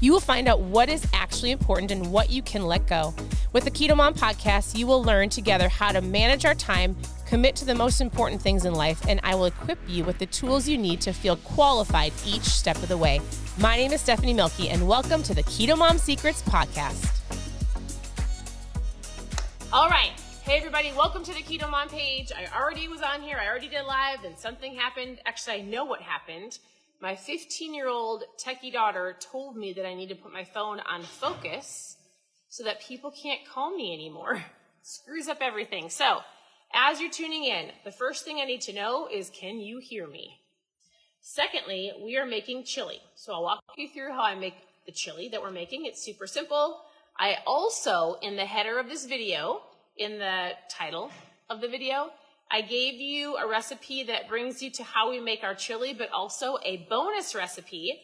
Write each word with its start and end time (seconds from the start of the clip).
you 0.00 0.12
will 0.12 0.20
find 0.20 0.48
out 0.48 0.60
what 0.60 0.88
is 0.88 1.06
actually 1.12 1.50
important 1.50 1.90
and 1.90 2.10
what 2.10 2.30
you 2.30 2.42
can 2.42 2.66
let 2.66 2.86
go. 2.86 3.14
With 3.52 3.64
the 3.64 3.70
Keto 3.70 3.94
Mom 3.94 4.14
podcast, 4.14 4.76
you 4.76 4.86
will 4.86 5.02
learn 5.02 5.28
together 5.28 5.68
how 5.68 5.92
to 5.92 6.00
manage 6.00 6.46
our 6.46 6.54
time, 6.54 6.96
commit 7.26 7.54
to 7.56 7.66
the 7.66 7.74
most 7.74 8.00
important 8.00 8.40
things 8.40 8.64
in 8.64 8.72
life, 8.72 9.06
and 9.06 9.20
I 9.22 9.34
will 9.34 9.44
equip 9.44 9.78
you 9.86 10.04
with 10.04 10.18
the 10.18 10.26
tools 10.26 10.66
you 10.66 10.78
need 10.78 11.02
to 11.02 11.12
feel 11.12 11.36
qualified 11.36 12.12
each 12.24 12.44
step 12.44 12.76
of 12.76 12.88
the 12.88 12.96
way. 12.96 13.20
My 13.58 13.76
name 13.76 13.92
is 13.92 14.00
Stephanie 14.00 14.32
Mielke, 14.32 14.70
and 14.70 14.88
welcome 14.88 15.22
to 15.22 15.34
the 15.34 15.42
Keto 15.42 15.76
Mom 15.76 15.98
Secrets 15.98 16.42
podcast. 16.42 17.18
All 19.72 19.88
right. 19.88 20.12
Hey, 20.44 20.56
everybody, 20.56 20.92
welcome 20.96 21.22
to 21.24 21.34
the 21.34 21.42
Keto 21.42 21.70
Mom 21.70 21.88
page. 21.90 22.32
I 22.34 22.46
already 22.58 22.88
was 22.88 23.02
on 23.02 23.20
here, 23.20 23.38
I 23.40 23.46
already 23.46 23.68
did 23.68 23.84
live, 23.84 24.24
and 24.24 24.38
something 24.38 24.74
happened. 24.74 25.18
Actually, 25.26 25.56
I 25.56 25.60
know 25.60 25.84
what 25.84 26.00
happened 26.00 26.58
my 27.00 27.16
15 27.16 27.74
year 27.74 27.88
old 27.88 28.24
techie 28.38 28.72
daughter 28.72 29.16
told 29.20 29.56
me 29.56 29.72
that 29.72 29.86
I 29.86 29.94
need 29.94 30.10
to 30.10 30.14
put 30.14 30.32
my 30.32 30.44
phone 30.44 30.80
on 30.80 31.02
focus 31.02 31.96
so 32.48 32.64
that 32.64 32.82
people 32.82 33.10
can't 33.10 33.40
call 33.48 33.74
me 33.74 33.94
anymore. 33.94 34.44
Screws 34.82 35.28
up 35.28 35.38
everything. 35.40 35.88
So, 35.88 36.18
as 36.72 37.00
you're 37.00 37.10
tuning 37.10 37.44
in, 37.44 37.70
the 37.84 37.90
first 37.90 38.24
thing 38.24 38.38
I 38.40 38.44
need 38.44 38.60
to 38.62 38.72
know 38.72 39.08
is 39.12 39.30
can 39.30 39.60
you 39.60 39.78
hear 39.78 40.06
me? 40.06 40.40
Secondly, 41.20 41.92
we 42.02 42.16
are 42.16 42.26
making 42.26 42.64
chili. 42.64 43.00
So, 43.14 43.32
I'll 43.32 43.42
walk 43.42 43.62
you 43.76 43.88
through 43.88 44.12
how 44.12 44.22
I 44.22 44.34
make 44.34 44.54
the 44.86 44.92
chili 44.92 45.28
that 45.28 45.40
we're 45.40 45.50
making. 45.50 45.86
It's 45.86 46.02
super 46.02 46.26
simple. 46.26 46.82
I 47.18 47.38
also, 47.46 48.16
in 48.22 48.36
the 48.36 48.46
header 48.46 48.78
of 48.78 48.88
this 48.88 49.04
video, 49.04 49.60
in 49.96 50.18
the 50.18 50.50
title 50.70 51.10
of 51.48 51.60
the 51.60 51.68
video, 51.68 52.10
I 52.50 52.62
gave 52.62 52.94
you 52.94 53.36
a 53.36 53.46
recipe 53.46 54.02
that 54.04 54.28
brings 54.28 54.60
you 54.60 54.70
to 54.72 54.82
how 54.82 55.10
we 55.10 55.20
make 55.20 55.44
our 55.44 55.54
chili, 55.54 55.94
but 55.94 56.10
also 56.10 56.58
a 56.64 56.86
bonus 56.90 57.34
recipe 57.34 58.00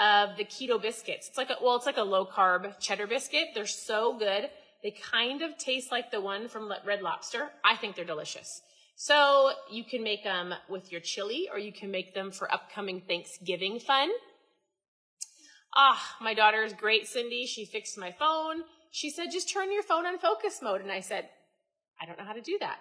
of 0.00 0.36
the 0.38 0.44
keto 0.44 0.80
biscuits. 0.80 1.28
It's 1.28 1.36
like 1.36 1.50
a, 1.50 1.56
well, 1.62 1.76
it's 1.76 1.84
like 1.84 1.98
a 1.98 2.02
low 2.02 2.24
carb 2.24 2.78
cheddar 2.80 3.06
biscuit. 3.06 3.48
They're 3.54 3.66
so 3.66 4.18
good. 4.18 4.48
They 4.82 4.92
kind 5.12 5.42
of 5.42 5.58
taste 5.58 5.92
like 5.92 6.10
the 6.10 6.20
one 6.20 6.48
from 6.48 6.72
Red 6.84 7.02
Lobster. 7.02 7.50
I 7.64 7.76
think 7.76 7.94
they're 7.94 8.04
delicious. 8.04 8.62
So 8.96 9.52
you 9.70 9.84
can 9.84 10.02
make 10.02 10.24
them 10.24 10.54
with 10.68 10.90
your 10.90 11.00
chili 11.00 11.48
or 11.52 11.58
you 11.58 11.72
can 11.72 11.90
make 11.90 12.14
them 12.14 12.30
for 12.30 12.52
upcoming 12.52 13.02
Thanksgiving 13.06 13.78
fun. 13.78 14.10
Ah, 15.74 16.16
my 16.20 16.34
daughter 16.34 16.62
is 16.62 16.72
great, 16.72 17.06
Cindy. 17.06 17.46
She 17.46 17.64
fixed 17.64 17.98
my 17.98 18.12
phone. 18.12 18.62
She 18.90 19.10
said, 19.10 19.30
just 19.30 19.50
turn 19.50 19.72
your 19.72 19.82
phone 19.82 20.06
on 20.06 20.18
focus 20.18 20.60
mode. 20.62 20.80
And 20.80 20.92
I 20.92 21.00
said, 21.00 21.28
I 22.00 22.06
don't 22.06 22.18
know 22.18 22.24
how 22.24 22.34
to 22.34 22.40
do 22.40 22.58
that. 22.60 22.78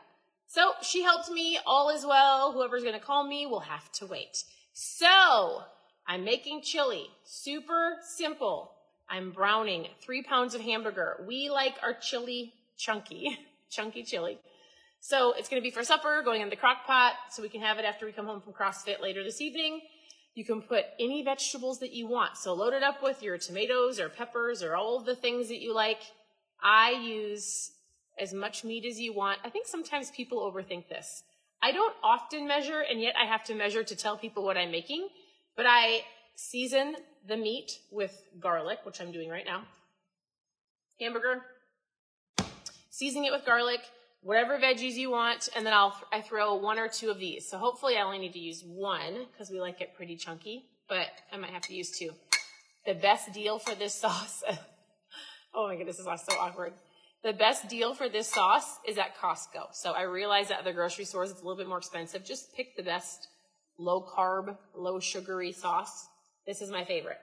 So 0.53 0.73
she 0.81 1.01
helped 1.01 1.31
me. 1.31 1.59
All 1.65 1.89
is 1.91 2.05
well. 2.05 2.51
Whoever's 2.51 2.83
going 2.83 2.99
to 2.99 3.05
call 3.05 3.25
me 3.25 3.45
will 3.45 3.61
have 3.61 3.89
to 3.93 4.05
wait. 4.05 4.43
So 4.73 5.61
I'm 6.05 6.25
making 6.25 6.63
chili. 6.63 7.07
Super 7.23 7.95
simple. 8.01 8.73
I'm 9.09 9.31
browning 9.31 9.87
three 10.01 10.21
pounds 10.21 10.53
of 10.53 10.59
hamburger. 10.59 11.23
We 11.25 11.49
like 11.49 11.75
our 11.81 11.93
chili 11.93 12.51
chunky, 12.77 13.37
chunky 13.69 14.03
chili. 14.03 14.39
So 14.99 15.31
it's 15.37 15.47
going 15.47 15.61
to 15.61 15.63
be 15.63 15.71
for 15.71 15.85
supper, 15.85 16.21
going 16.21 16.41
in 16.41 16.49
the 16.49 16.57
crock 16.57 16.85
pot 16.85 17.13
so 17.29 17.41
we 17.41 17.47
can 17.47 17.61
have 17.61 17.79
it 17.79 17.85
after 17.85 18.05
we 18.05 18.11
come 18.11 18.25
home 18.25 18.41
from 18.41 18.51
CrossFit 18.51 19.01
later 19.01 19.23
this 19.23 19.39
evening. 19.39 19.79
You 20.35 20.43
can 20.43 20.61
put 20.61 20.83
any 20.99 21.23
vegetables 21.23 21.79
that 21.79 21.93
you 21.93 22.07
want. 22.07 22.35
So 22.35 22.53
load 22.53 22.73
it 22.73 22.83
up 22.83 23.01
with 23.01 23.23
your 23.23 23.37
tomatoes 23.37 24.01
or 24.01 24.09
peppers 24.09 24.61
or 24.61 24.75
all 24.75 24.97
of 24.97 25.05
the 25.05 25.15
things 25.15 25.47
that 25.47 25.61
you 25.61 25.73
like. 25.73 26.01
I 26.61 26.91
use 26.91 27.71
as 28.19 28.33
much 28.33 28.63
meat 28.63 28.85
as 28.85 28.99
you 28.99 29.13
want. 29.13 29.39
I 29.43 29.49
think 29.49 29.67
sometimes 29.67 30.11
people 30.11 30.39
overthink 30.39 30.87
this. 30.87 31.23
I 31.61 31.71
don't 31.71 31.93
often 32.03 32.47
measure, 32.47 32.79
and 32.81 32.99
yet 33.01 33.13
I 33.21 33.25
have 33.25 33.43
to 33.45 33.55
measure 33.55 33.83
to 33.83 33.95
tell 33.95 34.17
people 34.17 34.43
what 34.43 34.57
I'm 34.57 34.71
making, 34.71 35.07
but 35.55 35.65
I 35.67 36.01
season 36.35 36.95
the 37.27 37.37
meat 37.37 37.79
with 37.91 38.23
garlic, 38.39 38.79
which 38.83 38.99
I'm 38.99 39.11
doing 39.11 39.29
right 39.29 39.45
now. 39.45 39.63
Hamburger, 40.99 41.41
seasoning 42.89 43.25
it 43.25 43.31
with 43.31 43.45
garlic, 43.45 43.81
whatever 44.21 44.57
veggies 44.57 44.93
you 44.93 45.11
want, 45.11 45.49
and 45.55 45.65
then 45.65 45.73
I'll 45.73 45.95
I 46.11 46.21
throw 46.21 46.55
one 46.55 46.79
or 46.79 46.87
two 46.87 47.09
of 47.09 47.19
these. 47.19 47.47
So 47.49 47.57
hopefully 47.57 47.97
I 47.97 48.01
only 48.01 48.19
need 48.19 48.33
to 48.33 48.39
use 48.39 48.63
one 48.65 49.25
because 49.31 49.51
we 49.51 49.59
like 49.59 49.81
it 49.81 49.95
pretty 49.95 50.15
chunky, 50.15 50.65
but 50.87 51.07
I 51.31 51.37
might 51.37 51.51
have 51.51 51.63
to 51.63 51.73
use 51.73 51.91
two. 51.91 52.11
The 52.85 52.93
best 52.93 53.31
deal 53.33 53.59
for 53.59 53.75
this 53.75 53.93
sauce. 54.01 54.43
oh 55.53 55.67
my 55.67 55.75
goodness, 55.75 55.97
this 55.97 56.07
is 56.07 56.21
so 56.25 56.39
awkward. 56.39 56.73
The 57.23 57.33
best 57.33 57.69
deal 57.69 57.93
for 57.93 58.09
this 58.09 58.27
sauce 58.27 58.79
is 58.87 58.97
at 58.97 59.15
Costco. 59.15 59.73
So 59.73 59.91
I 59.91 60.03
realize 60.03 60.49
at 60.49 60.63
the 60.63 60.73
grocery 60.73 61.05
stores 61.05 61.29
it's 61.29 61.41
a 61.41 61.43
little 61.43 61.57
bit 61.57 61.67
more 61.67 61.77
expensive. 61.77 62.25
Just 62.25 62.55
pick 62.55 62.75
the 62.75 62.83
best 62.83 63.27
low 63.77 64.03
carb, 64.03 64.57
low 64.75 64.99
sugary 64.99 65.51
sauce. 65.51 66.07
This 66.47 66.61
is 66.61 66.71
my 66.71 66.83
favorite. 66.83 67.19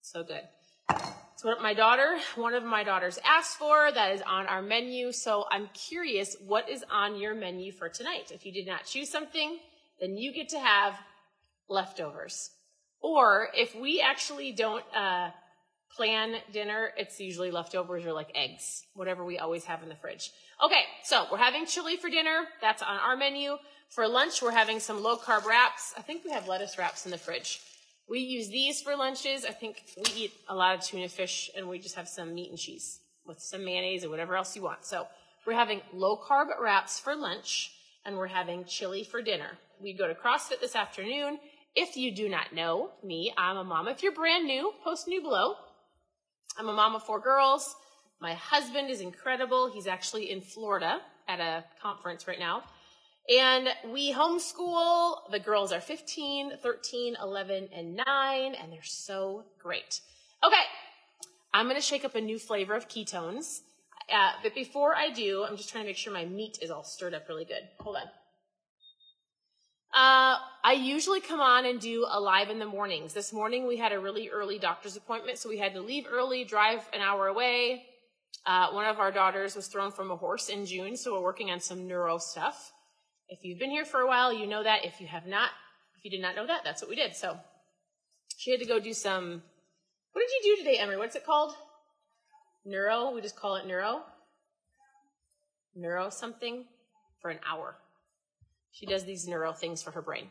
So 0.00 0.24
good. 0.24 0.42
It's 1.34 1.44
what 1.44 1.62
my 1.62 1.74
daughter, 1.74 2.18
one 2.34 2.54
of 2.54 2.64
my 2.64 2.82
daughters 2.82 3.18
asked 3.24 3.58
for. 3.58 3.92
That 3.92 4.12
is 4.12 4.22
on 4.22 4.46
our 4.46 4.62
menu. 4.62 5.12
So 5.12 5.44
I'm 5.50 5.68
curious 5.72 6.36
what 6.44 6.68
is 6.68 6.84
on 6.90 7.20
your 7.20 7.34
menu 7.34 7.70
for 7.70 7.88
tonight. 7.88 8.32
If 8.32 8.44
you 8.44 8.52
did 8.52 8.66
not 8.66 8.84
choose 8.84 9.10
something, 9.10 9.58
then 10.00 10.16
you 10.16 10.32
get 10.32 10.48
to 10.50 10.58
have 10.58 10.94
leftovers. 11.68 12.50
Or 13.00 13.48
if 13.54 13.74
we 13.76 14.00
actually 14.00 14.52
don't, 14.52 14.84
uh, 14.94 15.30
plan 15.96 16.36
dinner, 16.52 16.90
it's 16.96 17.18
usually 17.18 17.50
leftovers 17.50 18.04
or 18.04 18.12
like 18.12 18.30
eggs, 18.34 18.84
whatever 18.94 19.24
we 19.24 19.38
always 19.38 19.64
have 19.64 19.82
in 19.82 19.88
the 19.88 19.94
fridge. 19.94 20.30
Okay, 20.64 20.82
so 21.02 21.26
we're 21.32 21.38
having 21.38 21.66
chili 21.66 21.96
for 21.96 22.10
dinner. 22.10 22.44
That's 22.60 22.82
on 22.82 22.98
our 22.98 23.16
menu. 23.16 23.56
For 23.90 24.06
lunch, 24.06 24.42
we're 24.42 24.50
having 24.50 24.80
some 24.80 25.02
low 25.02 25.16
carb 25.16 25.46
wraps. 25.46 25.94
I 25.96 26.02
think 26.02 26.24
we 26.24 26.32
have 26.32 26.48
lettuce 26.48 26.76
wraps 26.76 27.04
in 27.06 27.10
the 27.10 27.18
fridge. 27.18 27.60
We 28.08 28.20
use 28.20 28.48
these 28.48 28.82
for 28.82 28.94
lunches. 28.96 29.44
I 29.44 29.52
think 29.52 29.82
we 29.96 30.12
eat 30.14 30.32
a 30.48 30.54
lot 30.54 30.76
of 30.76 30.84
tuna 30.84 31.08
fish 31.08 31.50
and 31.56 31.68
we 31.68 31.78
just 31.78 31.96
have 31.96 32.08
some 32.08 32.34
meat 32.34 32.50
and 32.50 32.58
cheese 32.58 33.00
with 33.26 33.40
some 33.40 33.64
mayonnaise 33.64 34.04
or 34.04 34.10
whatever 34.10 34.36
else 34.36 34.54
you 34.54 34.62
want. 34.62 34.84
So 34.84 35.06
we're 35.46 35.54
having 35.54 35.80
low 35.92 36.16
carb 36.16 36.48
wraps 36.60 37.00
for 37.00 37.16
lunch 37.16 37.72
and 38.04 38.16
we're 38.16 38.26
having 38.28 38.64
chili 38.64 39.02
for 39.02 39.22
dinner. 39.22 39.58
We 39.80 39.92
go 39.92 40.06
to 40.06 40.14
CrossFit 40.14 40.60
this 40.60 40.76
afternoon. 40.76 41.38
If 41.74 41.96
you 41.96 42.10
do 42.14 42.28
not 42.28 42.54
know 42.54 42.90
me, 43.04 43.32
I'm 43.36 43.56
a 43.56 43.64
mom. 43.64 43.88
If 43.88 44.02
you're 44.02 44.12
brand 44.12 44.46
new, 44.46 44.72
post 44.84 45.08
new 45.08 45.20
below. 45.20 45.56
I'm 46.58 46.68
a 46.68 46.72
mom 46.72 46.94
of 46.94 47.02
four 47.02 47.20
girls. 47.20 47.76
My 48.20 48.34
husband 48.34 48.88
is 48.88 49.00
incredible. 49.00 49.70
He's 49.70 49.86
actually 49.86 50.30
in 50.30 50.40
Florida 50.40 51.00
at 51.28 51.38
a 51.38 51.64
conference 51.82 52.26
right 52.26 52.38
now. 52.38 52.62
And 53.28 53.68
we 53.92 54.12
homeschool. 54.12 55.30
The 55.30 55.40
girls 55.40 55.72
are 55.72 55.80
15, 55.80 56.52
13, 56.62 57.16
11, 57.20 57.68
and 57.74 57.96
9, 57.96 58.54
and 58.54 58.72
they're 58.72 58.82
so 58.82 59.44
great. 59.62 60.00
Okay, 60.44 60.62
I'm 61.52 61.68
to 61.68 61.80
shake 61.80 62.04
up 62.04 62.14
a 62.14 62.20
new 62.20 62.38
flavor 62.38 62.74
of 62.74 62.88
ketones. 62.88 63.60
Uh, 64.10 64.32
but 64.42 64.54
before 64.54 64.94
I 64.94 65.10
do, 65.10 65.44
I'm 65.44 65.56
just 65.56 65.70
trying 65.70 65.84
to 65.84 65.88
make 65.88 65.96
sure 65.96 66.12
my 66.12 66.24
meat 66.24 66.58
is 66.62 66.70
all 66.70 66.84
stirred 66.84 67.14
up 67.14 67.28
really 67.28 67.44
good. 67.44 67.68
Hold 67.80 67.96
on. 67.96 68.02
Uh, 69.96 70.36
I 70.62 70.74
usually 70.74 71.22
come 71.22 71.40
on 71.40 71.64
and 71.64 71.80
do 71.80 72.04
a 72.06 72.20
live 72.20 72.50
in 72.50 72.58
the 72.58 72.66
mornings. 72.66 73.14
This 73.14 73.32
morning 73.32 73.66
we 73.66 73.78
had 73.78 73.92
a 73.92 73.98
really 73.98 74.28
early 74.28 74.58
doctor's 74.58 74.94
appointment, 74.94 75.38
so 75.38 75.48
we 75.48 75.56
had 75.56 75.72
to 75.72 75.80
leave 75.80 76.04
early, 76.06 76.44
drive 76.44 76.86
an 76.92 77.00
hour 77.00 77.28
away. 77.28 77.86
Uh, 78.44 78.72
one 78.72 78.84
of 78.84 78.98
our 78.98 79.10
daughters 79.10 79.56
was 79.56 79.68
thrown 79.68 79.90
from 79.90 80.10
a 80.10 80.16
horse 80.16 80.50
in 80.50 80.66
June, 80.66 80.98
so 80.98 81.14
we're 81.14 81.22
working 81.22 81.50
on 81.50 81.60
some 81.60 81.88
neuro 81.88 82.18
stuff. 82.18 82.72
If 83.30 83.42
you've 83.42 83.58
been 83.58 83.70
here 83.70 83.86
for 83.86 84.00
a 84.00 84.06
while, 84.06 84.34
you 84.34 84.46
know 84.46 84.62
that. 84.62 84.84
If 84.84 85.00
you 85.00 85.06
have 85.06 85.26
not, 85.26 85.48
if 85.96 86.04
you 86.04 86.10
did 86.10 86.20
not 86.20 86.36
know 86.36 86.46
that, 86.46 86.60
that's 86.62 86.82
what 86.82 86.90
we 86.90 86.96
did. 86.96 87.16
So 87.16 87.38
she 88.36 88.50
had 88.50 88.60
to 88.60 88.66
go 88.66 88.78
do 88.78 88.92
some. 88.92 89.42
What 90.12 90.20
did 90.20 90.44
you 90.44 90.56
do 90.56 90.62
today, 90.62 90.76
Emery? 90.76 90.98
What's 90.98 91.16
it 91.16 91.24
called? 91.24 91.54
Neuro. 92.66 93.12
We 93.12 93.22
just 93.22 93.36
call 93.36 93.56
it 93.56 93.66
neuro. 93.66 94.02
Neuro 95.74 96.10
something 96.10 96.66
for 97.22 97.30
an 97.30 97.38
hour. 97.50 97.78
She 98.76 98.84
does 98.84 99.04
these 99.04 99.26
neuro 99.26 99.54
things 99.54 99.82
for 99.82 99.90
her 99.92 100.02
brain. 100.02 100.26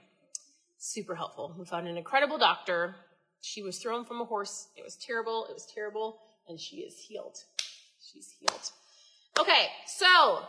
Super 0.78 1.16
helpful. 1.16 1.56
We 1.58 1.66
found 1.66 1.88
an 1.88 1.98
incredible 1.98 2.38
doctor. 2.38 2.96
She 3.42 3.64
was 3.64 3.80
thrown 3.80 4.06
from 4.06 4.22
a 4.22 4.26
horse. 4.26 4.68
It 4.78 4.84
was 4.84 4.96
terrible. 4.96 5.48
It 5.50 5.54
was 5.54 5.66
terrible. 5.66 6.20
And 6.48 6.60
she 6.60 6.78
is 6.78 6.96
healed. 6.96 7.38
She's 8.00 8.36
healed. 8.40 8.70
Okay, 9.40 9.66
so 9.88 10.44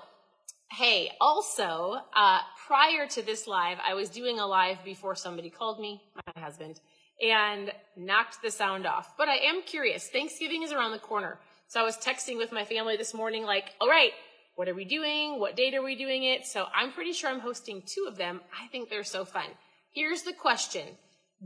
hey, 0.72 1.10
also, 1.22 1.96
uh, 2.14 2.40
prior 2.66 3.06
to 3.06 3.22
this 3.22 3.46
live, 3.46 3.78
I 3.82 3.94
was 3.94 4.10
doing 4.10 4.40
a 4.40 4.46
live 4.46 4.84
before 4.84 5.14
somebody 5.14 5.48
called 5.48 5.81
me, 5.81 6.02
my 6.37 6.43
husband, 6.43 6.81
and 7.22 7.72
knocked 7.96 8.43
the 8.43 8.50
sound 8.50 8.87
off. 8.87 9.16
But 9.16 9.31
I 9.31 9.37
am 9.37 9.62
curious. 9.62 10.08
Thanksgiving 10.08 10.62
is 10.62 10.70
around 10.70 10.93
the 10.93 10.98
corner. 10.98 11.38
So 11.69 11.81
I 11.81 11.82
was 11.82 11.96
texting 11.96 12.37
with 12.37 12.52
my 12.52 12.64
family 12.64 12.98
this 12.98 13.14
morning, 13.14 13.44
like, 13.44 13.72
all 13.81 13.88
right, 13.88 14.12
what 14.56 14.69
are 14.69 14.75
we 14.75 14.85
doing? 14.85 15.38
What 15.38 15.55
date 15.55 15.75
are 15.75 15.82
we 15.82 15.94
doing 15.94 16.25
it? 16.25 16.47
So 16.47 16.67
I'm 16.75 16.91
pretty 16.91 17.12
sure 17.12 17.31
I'm 17.31 17.41
hosting 17.41 17.82
two 17.87 18.06
of 18.08 18.17
them. 18.17 18.41
I 18.53 18.67
think 18.69 18.88
they're 18.88 19.05
so 19.05 19.25
fun. 19.25 19.47
Here's 19.94 20.23
the 20.23 20.32
question. 20.32 20.88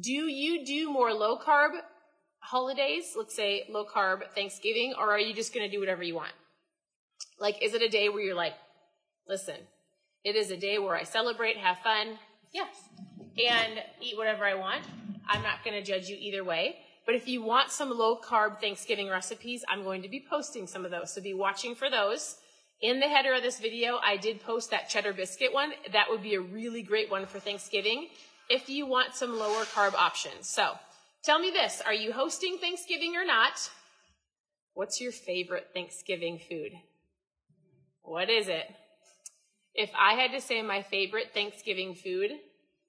Do 0.00 0.12
you 0.12 0.64
do 0.64 0.90
more 0.90 1.12
low 1.12 1.36
carb 1.36 1.72
holidays? 2.38 3.14
Let's 3.16 3.34
say 3.34 3.64
low 3.68 3.84
carb 3.84 4.30
Thanksgiving, 4.34 4.94
or 4.98 5.10
are 5.10 5.18
you 5.18 5.34
just 5.34 5.52
going 5.52 5.68
to 5.68 5.70
do 5.70 5.80
whatever 5.80 6.04
you 6.04 6.14
want? 6.14 6.32
Like, 7.40 7.60
is 7.62 7.74
it 7.74 7.82
a 7.82 7.88
day 7.88 8.08
where 8.08 8.22
you're 8.22 8.36
like, 8.36 8.54
listen, 9.28 9.56
it 10.24 10.36
is 10.36 10.52
a 10.52 10.56
day 10.56 10.78
where 10.78 10.94
I 10.94 11.02
celebrate, 11.02 11.56
have 11.56 11.78
fun, 11.78 12.18
yes, 12.52 12.68
and 13.44 13.82
eat 14.00 14.16
whatever 14.16 14.44
I 14.44 14.54
want. 14.54 14.84
I'm 15.28 15.42
not 15.42 15.64
going 15.64 15.74
to 15.74 15.82
judge 15.82 16.08
you 16.08 16.16
either 16.18 16.44
way. 16.44 16.76
But 17.06 17.14
if 17.16 17.26
you 17.26 17.42
want 17.42 17.70
some 17.70 17.90
low 17.90 18.20
carb 18.20 18.60
Thanksgiving 18.60 19.08
recipes, 19.08 19.64
I'm 19.68 19.82
going 19.82 20.02
to 20.02 20.08
be 20.08 20.24
posting 20.30 20.68
some 20.68 20.84
of 20.84 20.92
those. 20.92 21.12
So 21.12 21.20
be 21.20 21.34
watching 21.34 21.74
for 21.74 21.90
those. 21.90 22.36
In 22.80 22.98
the 22.98 23.08
header 23.08 23.34
of 23.34 23.42
this 23.42 23.60
video, 23.60 23.98
I 24.02 24.16
did 24.16 24.40
post 24.40 24.70
that 24.70 24.88
cheddar 24.88 25.12
biscuit 25.12 25.52
one. 25.52 25.72
That 25.92 26.08
would 26.08 26.22
be 26.22 26.34
a 26.34 26.40
really 26.40 26.80
great 26.80 27.10
one 27.10 27.26
for 27.26 27.38
Thanksgiving 27.38 28.08
if 28.48 28.70
you 28.70 28.86
want 28.86 29.14
some 29.14 29.38
lower 29.38 29.64
carb 29.64 29.92
options. 29.94 30.48
So 30.48 30.72
tell 31.22 31.38
me 31.38 31.50
this, 31.50 31.82
are 31.84 31.92
you 31.92 32.12
hosting 32.12 32.56
Thanksgiving 32.56 33.16
or 33.16 33.24
not? 33.26 33.70
What's 34.72 34.98
your 34.98 35.12
favorite 35.12 35.68
Thanksgiving 35.74 36.38
food? 36.38 36.72
What 38.00 38.30
is 38.30 38.48
it? 38.48 38.64
If 39.74 39.90
I 39.98 40.14
had 40.14 40.32
to 40.32 40.40
say 40.40 40.62
my 40.62 40.80
favorite 40.80 41.32
Thanksgiving 41.34 41.94
food, 41.94 42.30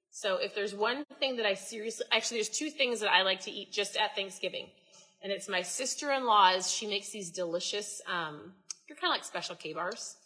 so 0.10 0.38
if 0.38 0.56
there's 0.56 0.74
one 0.74 1.04
thing 1.20 1.36
that 1.36 1.46
I 1.46 1.54
seriously, 1.56 2.06
actually 2.14 2.38
there's 2.38 2.50
two 2.50 2.70
things 2.70 3.02
that 3.02 3.12
I 3.12 3.24
like 3.24 3.42
to 3.42 3.52
eat 3.52 3.74
just 3.74 3.98
at 3.98 4.16
Thanksgiving. 4.16 4.68
And 5.22 5.34
it's 5.34 5.50
my 5.50 5.62
sister-in-law's, 5.62 6.72
she 6.72 6.88
makes 6.88 7.10
these 7.10 7.30
delicious, 7.30 8.02
um, 8.08 8.54
they're 8.92 9.00
kind 9.00 9.14
of 9.14 9.16
like 9.16 9.26
special 9.26 9.56
K 9.56 9.72
bars. 9.72 10.18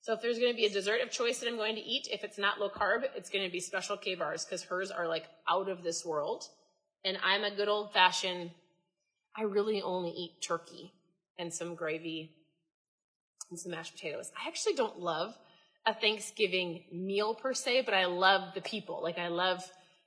So 0.00 0.14
if 0.14 0.22
there's 0.22 0.38
going 0.38 0.50
to 0.50 0.56
be 0.56 0.64
a 0.64 0.70
dessert 0.70 1.02
of 1.02 1.10
choice 1.10 1.40
that 1.40 1.48
I'm 1.48 1.58
going 1.58 1.74
to 1.74 1.82
eat, 1.82 2.08
if 2.10 2.24
it's 2.24 2.38
not 2.38 2.58
low 2.58 2.70
carb, 2.70 3.02
it's 3.14 3.28
going 3.28 3.44
to 3.44 3.52
be 3.52 3.60
special 3.60 3.98
K 3.98 4.14
bars 4.14 4.46
because 4.46 4.62
hers 4.62 4.90
are 4.90 5.06
like 5.06 5.24
out 5.46 5.68
of 5.68 5.82
this 5.82 6.06
world. 6.06 6.44
And 7.04 7.18
I'm 7.22 7.44
a 7.44 7.54
good 7.54 7.68
old 7.68 7.92
fashioned, 7.92 8.50
I 9.36 9.42
really 9.42 9.82
only 9.82 10.10
eat 10.10 10.40
turkey 10.42 10.90
and 11.38 11.52
some 11.52 11.74
gravy 11.74 12.30
and 13.50 13.60
some 13.60 13.72
mashed 13.72 13.94
potatoes. 13.94 14.32
I 14.42 14.48
actually 14.48 14.74
don't 14.74 15.00
love 15.00 15.34
a 15.84 15.92
Thanksgiving 15.92 16.84
meal 16.92 17.34
per 17.34 17.52
se, 17.52 17.82
but 17.82 17.92
I 17.92 18.06
love 18.06 18.54
the 18.54 18.62
people. 18.62 19.02
Like 19.02 19.18
I 19.18 19.28
love, 19.28 19.62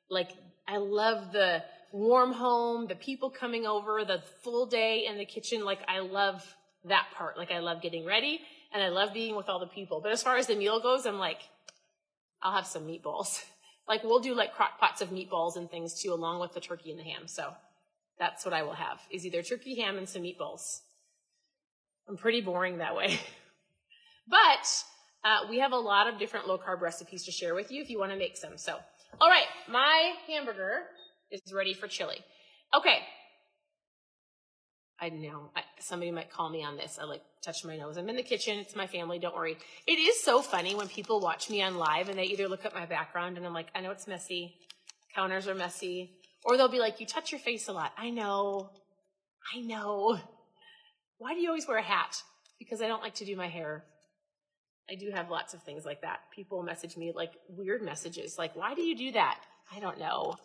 like, 0.10 0.32
I 0.68 0.78
love 0.78 1.32
the 1.34 1.64
warm 1.92 2.34
home, 2.34 2.88
the 2.88 2.96
people 2.96 3.30
coming 3.30 3.68
over, 3.68 4.04
the 4.04 4.24
full 4.44 4.66
day 4.66 5.06
in 5.08 5.20
the 5.20 5.26
kitchen. 5.26 5.64
Like 5.64 5.82
I 5.88 6.00
love 6.00 6.44
that 6.88 7.08
part. 7.16 7.38
Like 7.38 7.52
I 7.52 7.60
love 7.60 7.82
getting 7.82 8.06
ready 8.06 8.40
and 8.74 8.82
I 8.82 8.90
love 8.90 9.14
being 9.14 9.36
with 9.36 9.50
all 9.50 9.60
the 9.60 9.68
people. 9.68 10.02
But 10.02 10.12
as 10.12 10.24
far 10.24 10.38
as 10.38 10.48
the 10.48 10.56
meal 10.56 10.82
goes, 10.82 11.06
I'm 11.06 11.20
like, 11.20 11.40
I'll 12.42 12.56
have 12.56 12.68
some 12.68 12.84
meatballs. 12.84 13.44
like 13.88 14.04
we'll 14.04 14.20
do 14.20 14.34
like 14.34 14.54
crock 14.54 14.80
pots 14.80 15.02
of 15.02 15.10
meatballs 15.10 15.56
and 15.56 15.70
things 15.70 16.02
too, 16.02 16.14
along 16.14 16.40
with 16.40 16.54
the 16.54 16.60
turkey 16.60 16.92
and 16.92 17.00
the 17.00 17.04
ham. 17.04 17.28
So 17.28 17.54
that's 18.20 18.46
what 18.46 18.54
I 18.54 18.64
will 18.64 18.74
have 18.74 19.00
is 19.12 19.26
either 19.26 19.42
turkey, 19.42 19.80
ham, 19.80 19.98
and 19.98 20.08
some 20.08 20.24
meatballs. 20.24 20.82
I'm 22.08 22.18
pretty 22.18 22.42
boring 22.42 22.78
that 22.78 22.96
way. 22.96 23.20
but 24.28 24.84
uh, 25.24 25.48
we 25.50 25.60
have 25.60 25.72
a 25.72 25.78
lot 25.78 26.08
of 26.08 26.20
different 26.20 26.48
low 26.48 26.58
carb 26.58 26.82
recipes 26.82 27.26
to 27.26 27.32
share 27.32 27.54
with 27.54 27.72
you 27.72 27.82
if 27.82 27.90
you 27.90 28.00
want 28.00 28.12
to 28.12 28.18
make 28.18 28.38
some. 28.38 28.58
So, 28.58 28.78
all 29.20 29.30
right, 29.30 29.46
my 29.70 30.14
hamburger 30.28 30.84
is 31.32 31.42
ready 31.54 31.74
for 31.74 31.88
chili. 31.88 32.18
Okay, 32.76 33.00
I 35.00 35.10
know 35.10 35.52
I, 35.56 35.62
somebody 35.80 36.12
might 36.12 36.32
call 36.32 36.50
me 36.50 36.64
on 36.64 36.76
this. 36.76 36.98
I 37.00 37.06
like 37.06 37.22
touch 37.44 37.64
my 37.64 37.78
nose. 37.78 37.98
I'm 37.98 38.10
in 38.10 38.16
the 38.16 38.24
kitchen. 38.24 38.58
It's 38.58 38.76
my 38.76 38.88
family. 38.88 39.20
Don't 39.20 39.36
worry. 39.36 39.58
It 39.86 39.92
is 39.92 40.24
so 40.24 40.42
funny 40.42 40.74
when 40.74 40.88
people 40.88 41.20
watch 41.20 41.50
me 41.50 41.62
on 41.62 41.78
live 41.78 42.10
and 42.10 42.18
they 42.18 42.24
either 42.24 42.48
look 42.48 42.66
at 42.66 42.74
my 42.74 42.86
background 42.86 43.38
and 43.38 43.46
I'm 43.46 43.54
like, 43.54 43.68
I 43.76 43.82
know 43.82 43.92
it's 43.92 44.08
messy. 44.08 44.56
Counters 45.16 45.48
are 45.48 45.56
messy. 45.56 46.12
Or 46.44 46.58
they'll 46.58 46.68
be 46.68 46.80
like, 46.80 47.00
you 47.00 47.06
touch 47.06 47.32
your 47.32 47.40
face 47.40 47.68
a 47.68 47.74
lot. 47.74 47.92
I 47.98 48.10
know. 48.10 48.72
I 49.56 49.62
know. 49.62 50.18
Why 51.20 51.34
do 51.34 51.42
you 51.42 51.50
always 51.50 51.68
wear 51.68 51.78
a 51.78 51.84
hat? 51.84 52.22
Because 52.58 52.82
I 52.82 52.88
don't 52.88 53.04
like 53.04 53.16
to 53.16 53.26
do 53.26 53.36
my 53.36 53.48
hair. 53.48 53.84
I 54.90 54.96
do 54.96 55.12
have 55.14 55.30
lots 55.30 55.54
of 55.54 55.62
things 55.64 55.86
like 55.86 56.02
that. 56.02 56.20
People 56.34 56.64
message 56.64 56.96
me 56.98 57.12
like 57.14 57.34
weird 57.50 57.82
messages, 57.82 58.38
like, 58.38 58.56
why 58.56 58.74
do 58.74 58.82
you 58.82 58.96
do 58.96 59.12
that? 59.12 59.40
I 59.76 59.80
don't 59.80 60.00
know. 60.00 60.36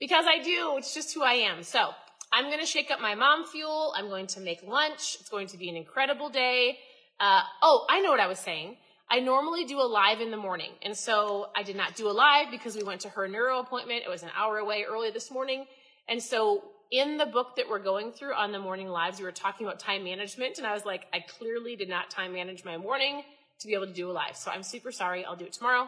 Because 0.00 0.24
I 0.26 0.42
do. 0.42 0.74
It's 0.78 0.94
just 0.94 1.14
who 1.14 1.22
I 1.22 1.34
am. 1.34 1.62
So 1.62 1.90
I'm 2.32 2.46
going 2.46 2.60
to 2.60 2.66
shake 2.66 2.90
up 2.90 3.00
my 3.00 3.14
mom 3.14 3.44
fuel. 3.44 3.92
I'm 3.94 4.08
going 4.08 4.26
to 4.28 4.40
make 4.40 4.62
lunch. 4.62 5.18
It's 5.20 5.28
going 5.28 5.48
to 5.48 5.58
be 5.58 5.68
an 5.68 5.76
incredible 5.76 6.30
day. 6.30 6.78
Uh, 7.20 7.42
oh, 7.60 7.86
I 7.90 8.00
know 8.00 8.10
what 8.10 8.20
I 8.20 8.26
was 8.26 8.38
saying. 8.38 8.76
I 9.10 9.20
normally 9.20 9.64
do 9.66 9.78
a 9.78 9.84
live 9.86 10.22
in 10.22 10.30
the 10.30 10.38
morning. 10.38 10.70
And 10.82 10.96
so 10.96 11.48
I 11.54 11.62
did 11.62 11.76
not 11.76 11.94
do 11.94 12.08
a 12.08 12.12
live 12.12 12.50
because 12.50 12.74
we 12.74 12.82
went 12.82 13.02
to 13.02 13.10
her 13.10 13.28
neuro 13.28 13.60
appointment. 13.60 14.04
It 14.06 14.08
was 14.08 14.22
an 14.22 14.30
hour 14.34 14.56
away 14.56 14.86
early 14.88 15.10
this 15.10 15.30
morning. 15.30 15.66
And 16.08 16.22
so 16.22 16.64
in 16.90 17.18
the 17.18 17.26
book 17.26 17.56
that 17.56 17.68
we're 17.68 17.78
going 17.78 18.12
through 18.12 18.32
on 18.32 18.50
the 18.50 18.58
morning 18.58 18.88
lives, 18.88 19.18
we 19.18 19.26
were 19.26 19.32
talking 19.32 19.66
about 19.66 19.78
time 19.78 20.02
management. 20.02 20.56
And 20.56 20.66
I 20.66 20.72
was 20.72 20.86
like, 20.86 21.04
I 21.12 21.20
clearly 21.20 21.76
did 21.76 21.90
not 21.90 22.08
time 22.08 22.32
manage 22.32 22.64
my 22.64 22.78
morning 22.78 23.24
to 23.60 23.66
be 23.66 23.74
able 23.74 23.86
to 23.86 23.92
do 23.92 24.10
a 24.10 24.12
live. 24.12 24.36
So 24.36 24.50
I'm 24.50 24.62
super 24.62 24.90
sorry. 24.90 25.22
I'll 25.26 25.36
do 25.36 25.44
it 25.44 25.52
tomorrow. 25.52 25.82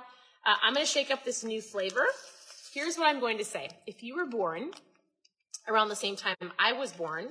Uh, 0.44 0.54
I'm 0.62 0.74
going 0.74 0.84
to 0.84 0.92
shake 0.92 1.10
up 1.10 1.24
this 1.24 1.42
new 1.42 1.62
flavor. 1.62 2.06
Here's 2.74 2.98
what 2.98 3.06
I'm 3.06 3.20
going 3.20 3.38
to 3.38 3.44
say. 3.44 3.70
If 3.86 4.02
you 4.02 4.16
were 4.16 4.26
born 4.26 4.72
around 5.68 5.88
the 5.88 5.96
same 5.96 6.16
time 6.16 6.36
I 6.58 6.72
was 6.72 6.92
born. 6.92 7.28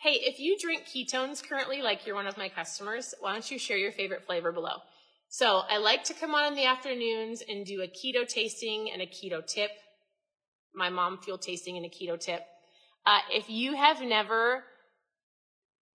Hey, 0.00 0.14
if 0.14 0.40
you 0.40 0.58
drink 0.58 0.84
ketones 0.84 1.46
currently, 1.46 1.80
like 1.80 2.06
you're 2.06 2.16
one 2.16 2.26
of 2.26 2.36
my 2.36 2.48
customers, 2.48 3.14
why 3.20 3.32
don't 3.32 3.50
you 3.50 3.58
share 3.58 3.76
your 3.76 3.92
favorite 3.92 4.24
flavor 4.24 4.50
below? 4.50 4.78
So 5.28 5.62
I 5.68 5.78
like 5.78 6.04
to 6.04 6.14
come 6.14 6.34
on 6.34 6.48
in 6.48 6.56
the 6.56 6.66
afternoons 6.66 7.42
and 7.48 7.64
do 7.64 7.82
a 7.82 7.86
keto 7.86 8.26
tasting 8.26 8.90
and 8.92 9.00
a 9.00 9.06
keto 9.06 9.46
tip. 9.46 9.70
My 10.74 10.90
mom 10.90 11.18
fuel 11.22 11.38
tasting 11.38 11.76
and 11.76 11.86
a 11.86 11.88
keto 11.88 12.18
tip. 12.18 12.42
Uh, 13.06 13.20
if 13.30 13.48
you 13.48 13.76
have 13.76 14.02
never, 14.02 14.64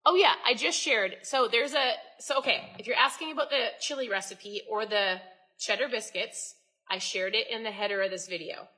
oh 0.05 0.15
yeah, 0.15 0.33
I 0.45 0.53
just 0.53 0.79
shared. 0.79 1.17
So 1.23 1.47
there's 1.51 1.73
a, 1.73 1.94
so 2.19 2.38
okay, 2.39 2.71
if 2.79 2.88
you're 2.88 2.95
asking 2.95 3.31
about 3.31 3.49
the 3.49 3.67
chili 3.79 4.09
recipe 4.09 4.61
or 4.69 4.85
the 4.85 5.21
cheddar 5.59 5.88
biscuits, 5.88 6.55
I 6.89 6.97
shared 6.97 7.35
it 7.35 7.47
in 7.51 7.63
the 7.63 7.71
header 7.71 8.01
of 8.01 8.09
this 8.09 8.27
video. 8.27 8.69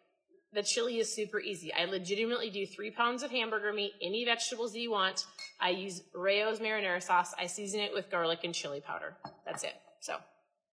The 0.52 0.64
chili 0.64 0.98
is 0.98 1.14
super 1.14 1.40
easy. 1.40 1.72
I 1.74 1.86
legitimately 1.86 2.50
do 2.50 2.66
three 2.66 2.90
pounds 2.90 3.22
of 3.22 3.30
hamburger 3.30 3.72
meat, 3.72 3.92
any 4.02 4.26
vegetables 4.26 4.76
you 4.76 4.92
want. 4.92 5.26
I 5.60 5.70
use 5.70 6.02
Rao's 6.14 6.60
marinara 6.60 7.04
sauce. 7.04 7.34
I 7.38 7.46
season 7.46 7.82
it 7.82 7.94
with 7.94 8.10
garlic 8.10 8.40
and 8.44 8.54
chili 8.54 8.82
powder. 8.82 9.16
That's 9.46 9.64
it. 9.64 9.74
So 10.00 10.16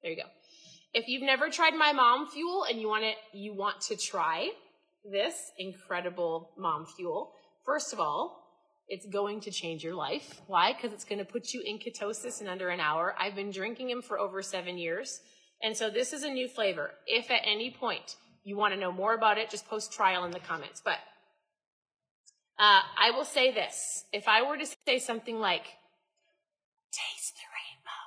there 0.03 0.13
you 0.13 0.17
go. 0.17 0.29
If 0.95 1.09
you've 1.09 1.23
never 1.23 1.51
tried 1.51 1.75
my 1.75 1.93
mom 1.93 2.27
fuel 2.29 2.65
and 2.65 2.81
you 2.81 2.89
want 2.89 3.05
it, 3.05 3.17
you 3.35 3.53
want 3.53 3.83
to 3.83 3.97
try 3.97 4.49
this 5.05 5.35
incredible 5.59 6.53
mom 6.57 6.87
fuel, 6.87 7.33
first 7.67 7.93
of 7.93 8.01
all, 8.01 8.43
it's 8.89 9.05
going 9.05 9.41
to 9.41 9.51
change 9.51 9.85
your 9.85 9.95
life. 9.95 10.41
Why? 10.47 10.73
Because 10.73 10.95
it's 10.95 11.05
going 11.05 11.19
to 11.19 11.25
put 11.25 11.53
you 11.53 11.61
in 11.67 11.79
ketosis 11.79 12.41
in 12.41 12.49
under 12.49 12.71
an 12.71 12.81
hour. 12.81 13.15
I've 13.19 13.35
been 13.35 13.51
drinking 13.51 13.89
them 13.89 14.01
for 14.01 14.19
over 14.19 14.41
seven 14.41 14.79
years. 14.79 15.21
And 15.63 15.77
so 15.77 15.91
this 15.91 16.13
is 16.13 16.23
a 16.23 16.31
new 16.31 16.49
flavor. 16.49 16.93
If 17.07 17.31
at 17.31 17.43
any 17.45 17.71
point 17.71 18.17
you 18.47 18.57
want 18.57 18.73
to 18.73 18.79
know 18.79 18.93
more 18.93 19.13
about 19.13 19.39
it, 19.39 19.51
just 19.51 19.67
post 19.67 19.93
trial 19.93 20.25
in 20.25 20.31
the 20.31 20.39
comments. 20.39 20.81
But 20.83 20.99
uh, 22.59 22.81
I 22.97 23.11
will 23.11 23.25
say 23.25 23.53
this. 23.53 24.05
If 24.13 24.29
I 24.29 24.49
were 24.49 24.57
to 24.57 24.67
say 24.87 25.01
something 25.01 25.41
like, 25.41 25.65
taste 26.93 27.35
the 27.35 27.43
rainbow, 27.59 28.05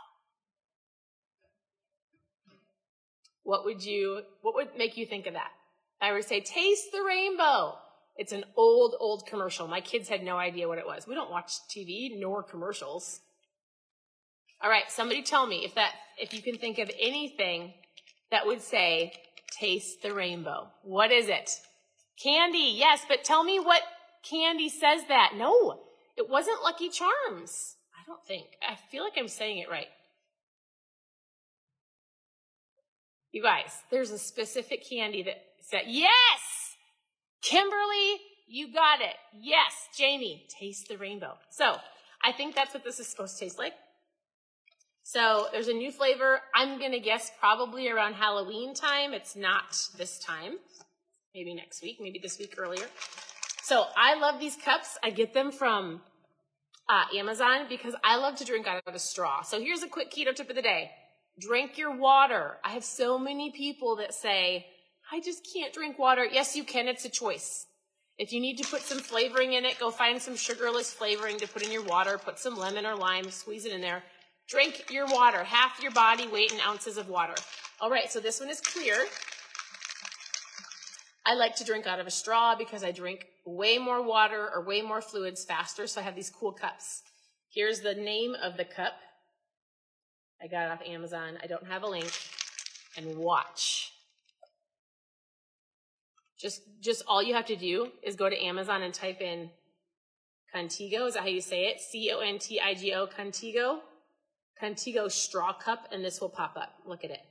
what 3.43 3.65
would 3.65 3.83
you, 3.83 4.21
what 4.41 4.55
would 4.55 4.69
make 4.77 4.95
you 4.95 5.05
think 5.05 5.27
of 5.27 5.33
that? 5.33 5.51
I 5.99 6.13
would 6.13 6.23
say, 6.23 6.39
taste 6.39 6.93
the 6.93 7.03
rainbow. 7.05 7.75
It's 8.15 8.31
an 8.31 8.45
old, 8.55 8.95
old 9.01 9.27
commercial. 9.27 9.67
My 9.67 9.81
kids 9.81 10.07
had 10.07 10.23
no 10.23 10.37
idea 10.37 10.69
what 10.69 10.77
it 10.77 10.87
was. 10.87 11.05
We 11.05 11.15
don't 11.15 11.29
watch 11.29 11.51
TV 11.69 12.17
nor 12.17 12.43
commercials. 12.43 13.19
All 14.61 14.69
right, 14.69 14.89
somebody 14.89 15.21
tell 15.21 15.45
me 15.45 15.65
if 15.65 15.75
that, 15.75 15.91
if 16.17 16.33
you 16.33 16.41
can 16.41 16.57
think 16.57 16.79
of 16.79 16.89
anything 16.97 17.73
that 18.31 18.45
would 18.45 18.61
say, 18.61 19.11
taste 19.51 20.01
the 20.01 20.13
rainbow. 20.13 20.67
What 20.83 21.11
is 21.11 21.27
it? 21.27 21.51
Candy, 22.21 22.73
yes, 22.75 23.05
but 23.07 23.23
tell 23.23 23.43
me 23.43 23.59
what 23.59 23.81
candy 24.29 24.69
says 24.69 25.01
that. 25.07 25.33
No, 25.37 25.81
it 26.17 26.29
wasn't 26.29 26.63
Lucky 26.63 26.89
Charms. 26.89 27.75
I 27.93 28.05
don't 28.05 28.23
think. 28.25 28.47
I 28.61 28.75
feel 28.91 29.03
like 29.03 29.13
I'm 29.17 29.27
saying 29.27 29.59
it 29.59 29.69
right. 29.69 29.87
You 33.31 33.43
guys, 33.43 33.71
there's 33.91 34.11
a 34.11 34.17
specific 34.17 34.89
candy 34.89 35.23
that 35.23 35.37
said, 35.61 35.83
yes! 35.87 36.75
Kimberly, 37.41 38.19
you 38.47 38.73
got 38.73 39.01
it. 39.01 39.15
Yes, 39.39 39.71
Jamie, 39.95 40.47
taste 40.59 40.87
the 40.89 40.97
rainbow. 40.97 41.35
So 41.51 41.77
I 42.23 42.31
think 42.31 42.55
that's 42.55 42.73
what 42.73 42.83
this 42.83 42.99
is 42.99 43.07
supposed 43.07 43.37
to 43.37 43.45
taste 43.45 43.59
like. 43.59 43.73
So 45.11 45.47
there's 45.51 45.69
a 45.69 45.73
new 45.73 45.91
flavor. 45.91 46.39
I'm 46.53 46.77
going 46.77 46.91
to 46.91 46.99
guess 46.99 47.31
probably 47.39 47.89
around 47.89 48.13
Halloween 48.13 48.75
time. 48.75 49.15
It's 49.15 49.35
not 49.35 49.75
this 49.97 50.19
time. 50.19 50.57
Maybe 51.33 51.55
next 51.55 51.81
week, 51.81 51.97
maybe 51.99 52.19
this 52.19 52.37
week 52.37 52.53
earlier. 52.59 52.85
So 53.63 53.85
I 53.97 54.19
love 54.19 54.39
these 54.39 54.55
cups. 54.55 54.99
I 55.03 55.09
get 55.09 55.33
them 55.33 55.51
from 55.51 56.01
uh, 56.87 57.05
Amazon 57.17 57.65
because 57.67 57.95
I 58.03 58.17
love 58.17 58.35
to 58.35 58.45
drink 58.45 58.67
out 58.67 58.83
of 58.85 58.93
a 58.93 58.99
straw. 58.99 59.41
So 59.41 59.59
here's 59.59 59.81
a 59.81 59.87
quick 59.87 60.11
keto 60.11 60.35
tip 60.35 60.47
of 60.47 60.55
the 60.55 60.61
day. 60.61 60.91
Drink 61.39 61.79
your 61.79 61.97
water. 61.97 62.57
I 62.63 62.69
have 62.69 62.83
so 62.83 63.17
many 63.17 63.49
people 63.49 63.95
that 63.95 64.13
say, 64.13 64.67
I 65.11 65.21
just 65.21 65.41
can't 65.51 65.73
drink 65.73 65.97
water. 65.97 66.23
Yes, 66.23 66.55
you 66.55 66.63
can. 66.63 66.87
It's 66.87 67.05
a 67.05 67.09
choice. 67.09 67.65
If 68.19 68.31
you 68.31 68.39
need 68.39 68.59
to 68.59 68.69
put 68.69 68.81
some 68.81 68.99
flavoring 68.99 69.53
in 69.53 69.65
it, 69.65 69.79
go 69.79 69.89
find 69.89 70.21
some 70.21 70.35
sugarless 70.35 70.93
flavoring 70.93 71.39
to 71.39 71.47
put 71.47 71.63
in 71.63 71.71
your 71.71 71.83
water. 71.83 72.19
Put 72.19 72.37
some 72.37 72.55
lemon 72.55 72.85
or 72.85 72.95
lime, 72.95 73.31
squeeze 73.31 73.65
it 73.65 73.71
in 73.71 73.81
there. 73.81 74.03
Drink 74.49 74.85
your 74.89 75.05
water, 75.05 75.43
half 75.43 75.79
your 75.81 75.91
body 75.91 76.27
weight 76.27 76.51
in 76.51 76.59
ounces 76.61 76.97
of 76.97 77.07
water. 77.07 77.35
All 77.79 77.89
right, 77.89 78.11
so 78.11 78.19
this 78.19 78.39
one 78.39 78.49
is 78.49 78.59
clear. 78.59 79.05
I 81.25 81.35
like 81.35 81.55
to 81.57 81.63
drink 81.63 81.85
out 81.85 81.99
of 81.99 82.07
a 82.07 82.11
straw 82.11 82.55
because 82.55 82.83
I 82.83 82.91
drink 82.91 83.27
way 83.45 83.77
more 83.77 84.01
water 84.01 84.49
or 84.53 84.65
way 84.65 84.81
more 84.81 85.01
fluids 85.01 85.45
faster, 85.45 85.85
so 85.85 86.01
I 86.01 86.03
have 86.03 86.15
these 86.15 86.31
cool 86.31 86.51
cups. 86.51 87.03
Here's 87.53 87.81
the 87.81 87.93
name 87.93 88.35
of 88.41 88.57
the 88.57 88.65
cup. 88.65 88.93
I 90.41 90.47
got 90.47 90.65
it 90.65 90.71
off 90.71 90.81
Amazon. 90.87 91.37
I 91.43 91.47
don't 91.47 91.67
have 91.67 91.83
a 91.83 91.87
link. 91.87 92.11
And 92.97 93.17
watch. 93.17 93.93
Just, 96.39 96.61
just 96.81 97.03
all 97.07 97.21
you 97.21 97.35
have 97.35 97.45
to 97.47 97.55
do 97.55 97.91
is 98.01 98.15
go 98.15 98.29
to 98.29 98.43
Amazon 98.43 98.81
and 98.81 98.93
type 98.93 99.21
in 99.21 99.51
Contigo. 100.55 101.07
Is 101.07 101.13
that 101.13 101.21
how 101.21 101.27
you 101.27 101.41
say 101.41 101.65
it? 101.65 101.81
C-O-N-T-I-G-O, 101.81 103.07
Contigo. 103.07 103.79
Contigo 104.61 105.09
straw 105.11 105.53
cup, 105.53 105.87
and 105.91 106.03
this 106.03 106.19
will 106.19 106.29
pop 106.29 106.55
up. 106.57 106.73
Look 106.85 107.03
at 107.03 107.11
it. 107.11 107.21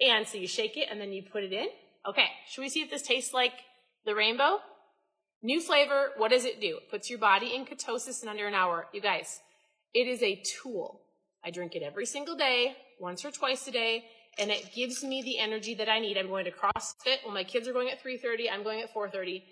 And 0.00 0.26
so 0.26 0.38
you 0.38 0.46
shake 0.46 0.76
it 0.76 0.88
and 0.90 1.00
then 1.00 1.12
you 1.12 1.22
put 1.22 1.42
it 1.42 1.52
in. 1.52 1.66
Okay, 2.08 2.26
should 2.48 2.62
we 2.62 2.68
see 2.68 2.80
if 2.80 2.90
this 2.90 3.02
tastes 3.02 3.34
like 3.34 3.52
the 4.04 4.14
rainbow? 4.14 4.58
New 5.42 5.60
flavor, 5.60 6.10
what 6.16 6.30
does 6.30 6.44
it 6.44 6.60
do? 6.60 6.78
It 6.78 6.90
puts 6.90 7.10
your 7.10 7.18
body 7.18 7.54
in 7.54 7.64
ketosis 7.64 8.22
in 8.22 8.28
under 8.28 8.46
an 8.46 8.54
hour. 8.54 8.86
You 8.92 9.00
guys, 9.00 9.40
it 9.94 10.08
is 10.08 10.22
a 10.22 10.42
tool. 10.62 11.02
I 11.44 11.50
drink 11.50 11.74
it 11.74 11.82
every 11.82 12.06
single 12.06 12.36
day, 12.36 12.76
once 13.00 13.24
or 13.24 13.30
twice 13.30 13.66
a 13.68 13.70
day, 13.70 14.04
and 14.38 14.50
it 14.50 14.72
gives 14.74 15.04
me 15.04 15.22
the 15.22 15.38
energy 15.38 15.74
that 15.74 15.88
I 15.88 16.00
need. 16.00 16.16
I'm 16.16 16.28
going 16.28 16.44
to 16.44 16.50
CrossFit 16.50 17.24
when 17.24 17.34
my 17.34 17.44
kids 17.44 17.68
are 17.68 17.72
going 17.72 17.88
at 17.88 18.02
3:30, 18.02 18.50
I'm 18.52 18.64
going 18.64 18.80
at 18.80 18.92
4:30. 18.92 19.42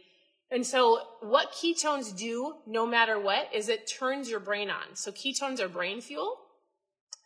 And 0.51 0.65
so 0.65 1.01
what 1.21 1.53
ketones 1.53 2.17
do, 2.17 2.55
no 2.67 2.87
matter 2.87 3.19
what, 3.19 3.53
is 3.53 3.69
it 3.69 3.87
turns 3.87 4.31
your 4.31 4.41
brain 4.41 4.71
on. 4.71 4.95
So 4.95 5.11
ketones 5.11 5.61
are 5.61 5.69
brain 5.69 6.01
fuel. 6.01 6.37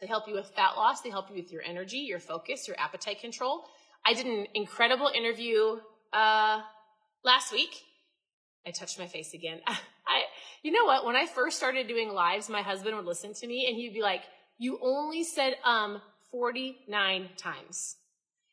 They 0.01 0.07
help 0.07 0.27
you 0.27 0.35
with 0.35 0.47
fat 0.57 0.77
loss. 0.77 1.03
They 1.03 1.11
help 1.11 1.29
you 1.29 1.37
with 1.37 1.53
your 1.53 1.63
energy, 1.63 1.99
your 1.99 2.21
focus, 2.21 2.67
your 2.67 2.79
appetite 2.81 3.21
control. 3.21 3.65
I 4.05 4.15
did 4.15 4.27
an 4.27 4.47
incredible 4.55 5.11
interview 5.15 5.79
uh, 6.13 6.63
last 7.23 7.53
week. 7.53 7.83
I 8.67 8.71
touched 8.71 8.99
my 8.99 9.07
face 9.07 9.35
again. 9.35 9.61
I, 9.67 10.23
you 10.63 10.73
know 10.73 10.85
what? 10.87 11.05
When 11.05 11.17
I 11.17 11.27
first 11.27 11.59
started 11.59 11.87
doing 11.87 12.13
lives, 12.13 12.49
my 12.49 12.63
husband 12.63 12.97
would 12.97 13.05
listen 13.05 13.35
to 13.35 13.47
me 13.47 13.67
and 13.69 13.77
he'd 13.77 13.93
be 13.93 14.03
like, 14.03 14.23
"You 14.59 14.79
only 14.83 15.23
said 15.23 15.57
um 15.65 16.01
49 16.31 17.29
times," 17.37 17.97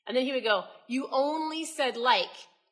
and 0.06 0.16
then 0.16 0.26
he 0.26 0.34
would 0.34 0.44
go, 0.44 0.66
"You 0.88 1.08
only 1.12 1.66
said 1.66 1.98
like 1.98 2.26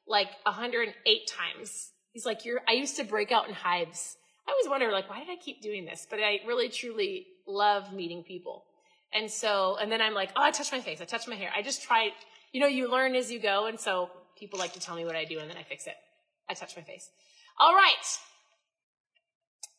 like 0.06 0.30
108 0.46 1.28
times." 1.28 1.92
He's 2.12 2.26
like, 2.26 2.46
"You're." 2.46 2.62
I 2.68 2.74
used 2.74 2.98
to 2.98 3.04
break 3.04 3.32
out 3.32 3.48
in 3.48 3.54
hives. 3.54 4.18
I 4.48 4.52
always 4.52 4.70
wonder, 4.70 4.92
like, 4.92 5.10
why 5.10 5.20
did 5.20 5.30
I 5.30 5.38
keep 5.38 5.62
doing 5.62 5.86
this? 5.86 6.06
But 6.08 6.20
I 6.20 6.40
really, 6.46 6.70
truly 6.70 7.26
love 7.48 7.94
meeting 7.94 8.24
people. 8.24 8.64
And 9.14 9.30
so, 9.32 9.78
and 9.80 9.92
then 9.92 10.02
I'm 10.02 10.14
like, 10.14 10.32
oh, 10.36 10.44
I 10.44 10.52
touched 10.52 10.72
my 10.72 10.82
face. 10.82 11.00
I 11.02 11.06
touched 11.06 11.28
my 11.28 11.36
hair. 11.36 11.50
I 11.56 11.62
just 11.62 11.84
try, 11.84 12.10
you 12.52 12.60
know, 12.60 12.68
you 12.68 12.92
learn 12.92 13.16
as 13.16 13.32
you 13.32 13.40
go. 13.40 13.68
And 13.68 13.80
so 13.80 14.10
people 14.38 14.60
like 14.60 14.74
to 14.74 14.80
tell 14.80 14.96
me 14.96 15.06
what 15.06 15.16
I 15.16 15.24
do 15.24 15.40
and 15.40 15.50
then 15.50 15.58
I 15.58 15.64
fix 15.64 15.88
it. 15.88 15.96
I 16.50 16.54
touch 16.54 16.76
my 16.76 16.84
face. 16.84 17.10
All 17.60 17.74
right. 17.74 18.20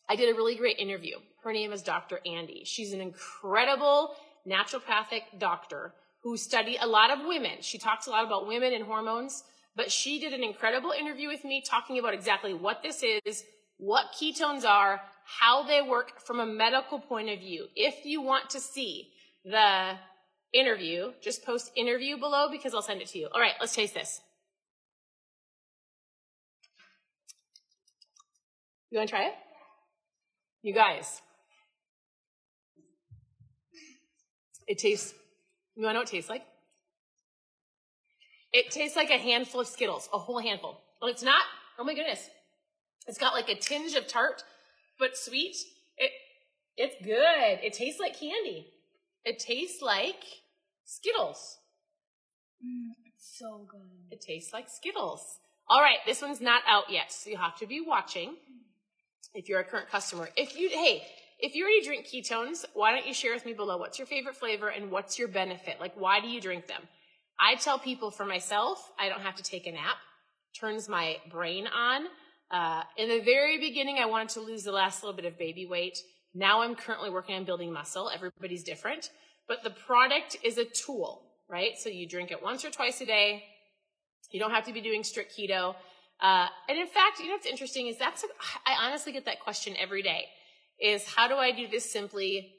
I 0.09 0.17
did 0.17 0.33
a 0.33 0.37
really 0.37 0.55
great 0.55 0.79
interview. 0.79 1.17
Her 1.43 1.53
name 1.53 1.73
is 1.73 1.83
Dr. 1.83 2.21
Andy. 2.25 2.63
She's 2.65 2.93
an 2.93 3.01
incredible 3.01 4.15
naturopathic 4.49 5.39
doctor 5.39 5.93
who 6.23 6.37
studied 6.37 6.79
a 6.81 6.87
lot 6.87 7.11
of 7.11 7.27
women. 7.27 7.59
She 7.61 7.79
talks 7.79 8.07
a 8.07 8.11
lot 8.11 8.25
about 8.25 8.47
women 8.47 8.73
and 8.73 8.85
hormones, 8.85 9.45
but 9.75 9.93
she 9.93 10.19
did 10.19 10.33
an 10.33 10.43
incredible 10.43 10.93
interview 10.93 11.29
with 11.29 11.45
me 11.45 11.63
talking 11.65 11.99
about 11.99 12.15
exactly 12.15 12.55
what 12.55 12.83
this 12.83 13.03
is, 13.03 13.45
what 13.79 14.13
ketones 14.13 14.65
are, 14.65 15.01
how 15.41 15.63
they 15.63 15.83
work 15.83 16.21
from 16.21 16.41
a 16.41 16.47
medical 16.47 16.99
point 16.99 17.29
of 17.29 17.41
view. 17.41 17.67
If 17.75 18.05
you 18.05 18.21
want 18.23 18.51
to 18.51 18.61
see 18.61 19.09
the 19.45 19.97
interview, 20.53 21.13
just 21.21 21.45
post 21.45 21.71
interview 21.77 22.17
below 22.17 22.49
because 22.51 22.75
I'll 22.75 22.83
send 22.83 23.03
it 23.03 23.09
to 23.09 23.19
you. 23.19 23.29
All 23.33 23.41
right, 23.41 23.55
let's 23.61 23.75
taste 23.75 23.95
this. 23.95 24.21
You 28.91 28.99
want 28.99 29.09
to 29.09 29.17
try 29.17 29.27
it? 29.27 29.35
You 30.63 30.73
guys. 30.73 31.21
It 34.67 34.79
tastes, 34.79 35.15
you 35.77 35.85
want 35.85 35.91
to 35.91 35.95
know 35.95 36.01
what 36.01 36.09
it 36.09 36.13
tastes 36.13 36.31
like? 36.31 36.45
It 38.53 38.71
tastes 38.71 38.97
like 38.97 39.11
a 39.11 39.19
handful 39.19 39.61
of 39.61 39.67
Skittles, 39.67 40.09
a 40.13 40.19
whole 40.19 40.41
handful. 40.41 40.81
Well, 41.01 41.11
it's 41.11 41.23
not, 41.23 41.43
oh 41.79 41.85
my 41.85 41.95
goodness. 41.95 42.31
It's 43.07 43.19
got 43.19 43.35
like 43.35 43.49
a 43.49 43.55
tinge 43.55 43.95
of 43.95 44.07
tart, 44.07 44.43
but 44.99 45.17
sweet. 45.17 45.57
It, 45.97 46.11
it's 46.77 46.97
good. 47.05 47.65
It 47.65 47.73
tastes 47.73 48.01
like 48.01 48.19
candy. 48.19 48.67
It 49.25 49.39
tastes 49.39 49.83
like 49.83 50.23
Skittles. 50.85 51.59
Mm, 52.65 52.91
it's 53.07 53.39
so 53.39 53.67
good. 53.71 53.81
It 54.11 54.21
tastes 54.21 54.53
like 54.53 54.69
Skittles. 54.69 55.39
All 55.69 55.81
right, 55.81 55.99
this 56.07 56.23
one's 56.23 56.41
not 56.41 56.63
out 56.69 56.91
yet, 56.91 57.11
so 57.11 57.29
you 57.29 57.37
have 57.37 57.57
to 57.59 57.67
be 57.67 57.81
watching 57.81 58.37
if 59.35 59.49
you're 59.49 59.61
a 59.61 59.65
current 59.65 59.89
customer. 59.91 60.29
If 60.37 60.57
you, 60.57 60.69
hey, 60.69 61.03
if 61.41 61.55
you 61.55 61.65
already 61.65 61.85
drink 61.85 62.07
ketones, 62.07 62.65
why 62.75 62.93
don't 62.93 63.07
you 63.07 63.13
share 63.13 63.35
with 63.35 63.45
me 63.45 63.53
below 63.53 63.77
what's 63.77 63.99
your 63.99 64.07
favorite 64.07 64.37
flavor 64.37 64.69
and 64.69 64.91
what's 64.91 65.19
your 65.19 65.29
benefit? 65.29 65.81
Like, 65.81 65.93
why 65.97 66.21
do 66.21 66.29
you 66.29 66.41
drink 66.41 66.67
them? 66.67 66.83
I 67.39 67.57
tell 67.57 67.79
people 67.79 68.11
for 68.11 68.25
myself, 68.25 68.93
I 68.99 69.09
don't 69.09 69.21
have 69.21 69.37
to 69.37 69.43
take 69.43 69.67
a 69.67 69.73
nap. 69.73 69.97
Turns 70.59 70.89
my 70.89 71.17
brain 71.31 71.67
on. 71.67 72.07
Uh, 72.51 72.83
in 72.97 73.09
the 73.09 73.21
very 73.21 73.59
beginning, 73.59 73.99
I 73.99 74.07
wanted 74.07 74.31
to 74.31 74.41
lose 74.41 74.63
the 74.63 74.73
last 74.73 75.03
little 75.03 75.17
bit 75.17 75.25
of 75.25 75.39
baby 75.39 75.67
weight. 75.67 75.99
Now 76.35 76.63
I'm 76.63 76.75
currently 76.75 77.11
working 77.11 77.35
on 77.35 77.45
building 77.45 77.73
muscle. 77.73 78.11
Everybody's 78.15 78.63
different, 78.63 79.11
but 79.49 79.65
the 79.65 79.71
product 79.71 80.37
is 80.45 80.59
a 80.59 80.65
tool, 80.65 81.23
right? 81.49 81.73
So 81.79 81.89
you 81.89 82.09
drink 82.09 82.31
it 82.31 82.43
once 82.43 82.65
or 82.65 82.71
twice 82.71 83.01
a 83.01 83.07
day. 83.07 83.45
You 84.31 84.41
don't 84.41 84.51
have 84.51 84.67
to 84.67 84.73
be 84.73 84.81
doing 84.81 85.03
strict 85.03 85.37
keto. 85.37 85.75
Uh, 86.21 86.47
and 86.69 86.79
in 86.79 86.87
fact, 86.87 87.19
you 87.21 87.27
know 87.27 87.33
what's 87.33 87.47
interesting 87.47 87.89
is 87.89 87.99
that's, 87.99 88.23
a, 88.25 88.27
I 88.65 88.87
honestly 88.87 89.13
get 89.13 89.25
that 89.27 89.41
question 89.41 89.75
every 89.79 90.03
day 90.03 90.27
is 90.81 91.07
how 91.07 91.29
do 91.29 91.35
I 91.35 91.53
do 91.53 91.67
this 91.69 91.91
simply? 91.91 92.53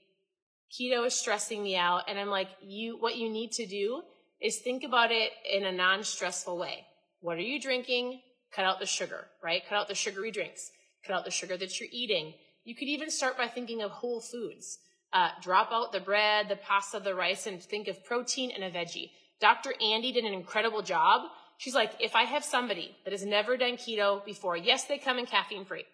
Keto 0.72 1.06
is 1.06 1.14
stressing 1.14 1.64
me 1.64 1.76
out. 1.76 2.04
And 2.08 2.20
I'm 2.20 2.30
like, 2.30 2.50
you, 2.62 2.98
what 3.00 3.16
you 3.16 3.30
need 3.30 3.52
to 3.54 3.66
do 3.66 4.02
is 4.42 4.60
think 4.60 4.84
about 4.84 5.12
it 5.12 5.32
in 5.50 5.66
a 5.66 5.72
non-stressful 5.72 6.58
way. 6.58 6.86
What 7.22 7.38
are 7.38 7.42
you 7.42 7.60
drinking? 7.60 8.22
Cut 8.58 8.66
out 8.66 8.80
the 8.80 8.88
sugar, 8.88 9.28
right? 9.44 9.62
Cut 9.70 9.76
out 9.78 9.88
the 9.88 9.94
sugary 9.94 10.32
drinks. 10.32 10.72
Cut 11.06 11.16
out 11.16 11.26
the 11.26 11.32
sugar 11.32 11.56
that 11.58 11.80
you're 11.80 11.90
eating. 11.92 12.34
You 12.64 12.74
could 12.74 12.88
even 12.88 13.12
start 13.12 13.38
by 13.38 13.48
thinking 13.48 13.84
of 13.84 13.92
whole 13.92 14.20
foods. 14.20 14.80
Uh, 15.14 15.30
drop 15.44 15.70
out 15.72 15.92
the 15.92 16.00
bread, 16.00 16.50
the 16.50 16.56
pasta, 16.56 17.00
the 17.00 17.14
rice, 17.14 17.46
and 17.46 17.62
think 17.62 17.88
of 17.88 18.04
protein 18.04 18.50
and 18.50 18.64
a 18.64 18.72
veggie. 18.72 19.12
Dr. 19.40 19.76
Andy 19.80 20.12
did 20.12 20.26
an 20.26 20.34
incredible 20.34 20.82
job. 20.82 21.30
She's 21.60 21.76
like, 21.76 21.92
if 22.00 22.16
I 22.16 22.24
have 22.24 22.44
somebody 22.44 22.98
that 23.04 23.14
has 23.14 23.24
never 23.24 23.58
done 23.58 23.78
keto 23.78 24.26
before, 24.26 24.58
yes, 24.58 24.86
they 24.86 24.98
come 24.98 25.20
in 25.20 25.28
caffeine 25.28 25.66
free. 25.66 25.86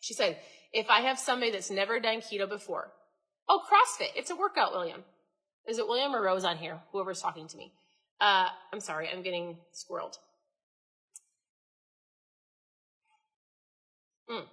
She 0.00 0.12
said, 0.12 0.38
if 0.74 0.90
I 0.90 1.00
have 1.00 1.18
somebody 1.18 1.50
that's 1.50 1.70
never 1.70 1.98
done 1.98 2.18
keto 2.20 2.46
before, 2.46 2.92
oh, 3.48 3.62
CrossFit, 3.64 4.10
it's 4.16 4.30
a 4.30 4.36
workout, 4.36 4.72
William. 4.72 5.02
Is 5.66 5.78
it 5.78 5.88
William 5.88 6.14
or 6.14 6.22
Rose 6.22 6.44
on 6.44 6.58
here? 6.58 6.78
Whoever's 6.92 7.22
talking 7.22 7.48
to 7.48 7.56
me. 7.56 7.72
Uh, 8.20 8.48
I'm 8.70 8.80
sorry, 8.80 9.08
I'm 9.10 9.22
getting 9.22 9.56
squirreled. 9.74 10.18
Mm. 14.30 14.44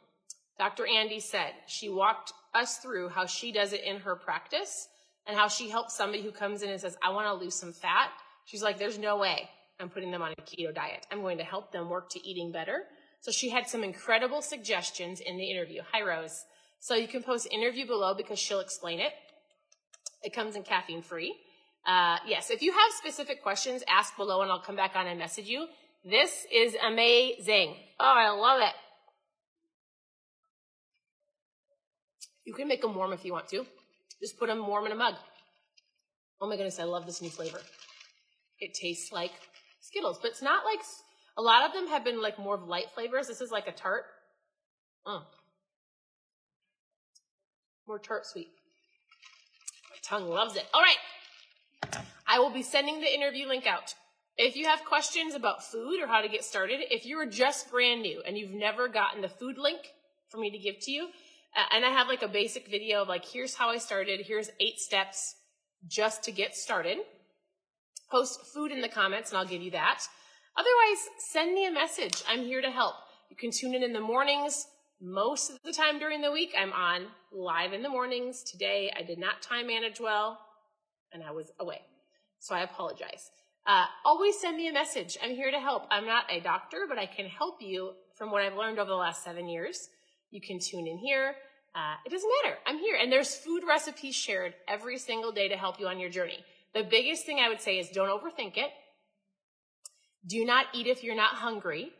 Dr. 0.58 0.88
Andy 0.88 1.20
said 1.20 1.52
she 1.68 1.90
walked 1.90 2.34
us 2.54 2.78
through 2.78 3.10
how 3.10 3.26
she 3.26 3.52
does 3.52 3.74
it 3.74 3.84
in 3.84 4.00
her 4.00 4.16
practice 4.16 4.88
and 5.28 5.38
how 5.38 5.48
she 5.48 5.70
helps 5.70 5.96
somebody 5.96 6.24
who 6.24 6.32
comes 6.32 6.64
in 6.64 6.70
and 6.70 6.82
says, 6.82 6.98
I 7.04 7.12
want 7.12 7.28
to 7.28 7.34
lose 7.34 7.54
some 7.54 7.74
fat. 7.74 8.10
She's 8.46 8.64
like, 8.64 8.80
there's 8.80 8.98
no 8.98 9.18
way 9.18 9.50
I'm 9.80 9.90
putting 9.90 10.12
them 10.12 10.22
on 10.22 10.32
a 10.32 10.42
keto 10.42 10.74
diet. 10.74 11.06
I'm 11.12 11.22
going 11.22 11.38
to 11.38 11.44
help 11.44 11.72
them 11.72 11.90
work 11.90 12.10
to 12.12 12.28
eating 12.28 12.52
better. 12.52 12.84
So 13.20 13.32
she 13.32 13.50
had 13.50 13.68
some 13.68 13.84
incredible 13.84 14.42
suggestions 14.42 15.20
in 15.20 15.38
the 15.38 15.52
interview. 15.52 15.82
Hi, 15.92 16.02
Rose. 16.02 16.46
So 16.80 16.96
you 16.96 17.08
can 17.08 17.24
post 17.24 17.48
interview 17.52 17.86
below 17.86 18.14
because 18.16 18.40
she'll 18.40 18.60
explain 18.60 19.00
it. 19.00 19.12
It 20.24 20.34
comes 20.34 20.56
in 20.56 20.64
caffeine 20.64 21.02
free. 21.02 21.36
Uh, 21.86 22.18
yes, 22.26 22.50
if 22.50 22.62
you 22.62 22.72
have 22.72 22.92
specific 22.98 23.44
questions, 23.44 23.84
ask 23.88 24.16
below 24.18 24.42
and 24.42 24.52
I'll 24.52 24.62
come 24.62 24.76
back 24.76 24.96
on 24.96 25.08
and 25.08 25.20
message 25.20 25.48
you. 25.48 25.68
This 26.04 26.46
is 26.54 26.76
amazing. 26.86 27.76
Oh, 28.00 28.14
I 28.16 28.30
love 28.30 28.62
it. 28.62 28.74
You 32.48 32.54
can 32.54 32.70
make 32.70 32.82
them 32.82 32.96
warm 32.96 33.12
if 33.12 33.26
you 33.26 33.34
want 33.34 33.50
to. 33.50 33.66
Just 34.22 34.40
put 34.40 34.48
them 34.48 34.66
warm 34.66 34.86
in 34.86 34.94
a 34.94 34.96
mug. 34.96 35.16
Oh 36.40 36.48
my 36.48 36.56
goodness, 36.56 36.80
I 36.80 36.86
love 36.86 37.06
this 37.06 37.22
new 37.22 37.30
flavor. 37.30 37.60
It 38.62 38.74
tastes 38.74 39.12
like 39.12 39.32
Skittles, 39.82 40.18
but 40.22 40.32
it's 40.32 40.42
not 40.42 40.64
like, 40.64 40.80
a 41.38 41.42
lot 41.42 41.66
of 41.66 41.74
them 41.74 41.88
have 41.88 42.06
been 42.06 42.22
like 42.22 42.40
more 42.40 42.56
of 42.56 42.64
light 42.64 42.90
flavors. 42.96 43.28
This 43.28 43.42
is 43.42 43.52
like 43.52 43.68
a 43.68 43.74
tart. 43.74 44.06
Mm. 45.06 45.24
More 47.86 48.00
tart 48.00 48.26
sweet. 48.26 48.48
My 49.90 49.98
tongue 50.02 50.30
loves 50.30 50.56
it. 50.56 50.68
All 50.74 50.82
right. 50.82 52.02
I 52.26 52.40
will 52.40 52.52
be 52.52 52.64
sending 52.64 53.02
the 53.02 53.14
interview 53.14 53.46
link 53.46 53.68
out. 53.68 53.94
If 54.38 54.56
you 54.56 54.68
have 54.68 54.86
questions 54.86 55.36
about 55.36 55.66
food 55.66 56.02
or 56.02 56.08
how 56.08 56.22
to 56.22 56.30
get 56.30 56.46
started, 56.46 56.80
if 56.92 57.06
you're 57.06 57.26
just 57.26 57.70
brand 57.70 58.04
new 58.04 58.22
and 58.26 58.38
you've 58.38 58.52
never 58.52 58.88
gotten 58.88 59.22
the 59.22 59.28
food 59.28 59.58
link 59.58 59.80
for 60.30 60.38
me 60.38 60.50
to 60.50 60.58
give 60.58 60.80
to 60.84 60.92
you, 60.92 61.10
and 61.72 61.84
I 61.84 61.90
have 61.90 62.08
like 62.08 62.22
a 62.22 62.28
basic 62.28 62.68
video 62.70 63.02
of 63.02 63.08
like, 63.08 63.26
here's 63.26 63.56
how 63.56 63.70
I 63.70 63.78
started, 63.78 64.22
here's 64.26 64.50
eight 64.60 64.80
steps 64.80 65.36
just 65.88 66.24
to 66.24 66.32
get 66.32 66.56
started. 66.56 66.98
Post 68.12 68.42
food 68.54 68.72
in 68.72 68.82
the 68.82 68.90
comments 68.90 69.32
and 69.32 69.38
I'll 69.38 69.46
give 69.46 69.62
you 69.62 69.72
that. 69.72 70.04
Otherwise, 70.56 71.08
send 71.32 71.54
me 71.54 71.66
a 71.66 71.72
message. 71.72 72.24
I'm 72.28 72.42
here 72.42 72.62
to 72.62 72.72
help. 72.72 72.96
You 73.30 73.36
can 73.36 73.52
tune 73.52 73.76
in 73.76 73.84
in 73.84 73.94
the 73.94 74.00
mornings. 74.00 74.68
Most 75.02 75.52
of 75.52 75.58
the 75.64 75.74
time 75.74 76.00
during 76.00 76.22
the 76.22 76.32
week, 76.32 76.54
I'm 76.58 76.74
on 76.74 77.08
live 77.32 77.74
in 77.74 77.84
the 77.84 77.90
mornings. 77.90 78.44
Today, 78.44 78.92
I 78.98 79.04
did 79.04 79.20
not 79.20 79.42
time 79.42 79.68
manage 79.68 80.00
well 80.00 80.40
and 81.12 81.24
I 81.24 81.32
was 81.32 81.52
away. 81.60 81.82
So 82.40 82.56
I 82.56 82.62
apologize. 82.62 83.32
Uh, 83.66 83.86
always 84.06 84.40
send 84.40 84.58
me 84.58 84.70
a 84.70 84.74
message. 84.74 85.18
I'm 85.22 85.36
here 85.36 85.52
to 85.52 85.60
help. 85.60 85.84
I'm 85.92 86.06
not 86.06 86.32
a 86.32 86.40
doctor, 86.40 86.86
but 86.88 86.98
I 86.98 87.06
can 87.06 87.26
help 87.26 87.62
you 87.62 87.92
from 88.16 88.32
what 88.32 88.42
I've 88.42 88.56
learned 88.56 88.80
over 88.80 88.90
the 88.90 88.96
last 88.96 89.24
seven 89.24 89.50
years. 89.50 89.90
You 90.32 90.42
can 90.42 90.60
tune 90.60 90.88
in 90.88 90.98
here. 90.98 91.36
Uh, 91.78 91.94
it 92.06 92.10
doesn't 92.10 92.30
matter. 92.44 92.58
I'm 92.66 92.80
here. 92.80 92.98
And 93.00 93.12
there's 93.12 93.36
food 93.36 93.62
recipes 93.68 94.16
shared 94.16 94.56
every 94.68 94.98
single 94.98 95.32
day 95.32 95.48
to 95.48 95.56
help 95.56 95.80
you 95.80 95.88
on 95.88 96.00
your 96.00 96.10
journey. 96.10 96.40
The 96.74 96.84
biggest 96.84 97.26
thing 97.26 97.40
I 97.40 97.50
would 97.50 97.62
say 97.62 97.78
is 97.78 97.90
don't 97.90 98.10
overthink 98.10 98.58
it. 98.58 98.72
Do 100.26 100.44
not 100.44 100.66
eat 100.74 100.88
if 100.88 101.04
you're 101.04 101.16
not 101.16 101.36
hungry. 101.36 101.92